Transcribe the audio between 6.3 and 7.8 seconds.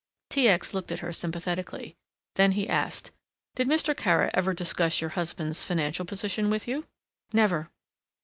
with you!" "Never."